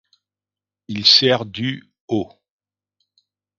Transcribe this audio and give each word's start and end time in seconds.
Il 0.87 1.05
sert 1.05 1.45
du 1.45 1.93
au. 2.07 2.27